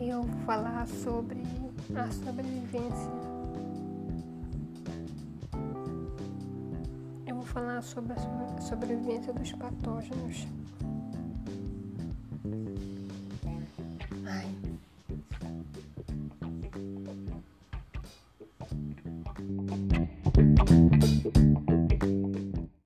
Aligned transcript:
eu 0.00 0.22
vou 0.22 0.40
falar 0.46 0.86
sobre 0.86 1.42
a 1.94 2.10
sobrevivência. 2.10 3.10
Eu 7.26 7.34
vou 7.34 7.44
falar 7.44 7.82
sobre 7.82 8.14
a 8.14 8.60
sobrevivência 8.60 9.32
dos 9.32 9.52
patógenos. 9.52 10.46
Ai. 14.24 14.48